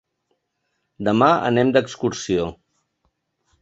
Demà 1.09 1.29
anem 1.51 1.77
d'excursió. 1.79 2.51